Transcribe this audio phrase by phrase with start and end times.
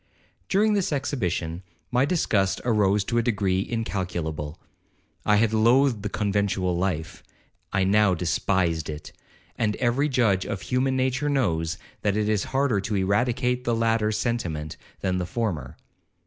[0.49, 4.59] 'During this exhibition, my disgust arose to a degree incalculable.
[5.27, 9.11] I had loathed the conventual life—I now despised it;
[9.59, 14.11] and every judge of human nature knows, that it is harder to eradicate the latter
[14.11, 15.77] sentiment than the former.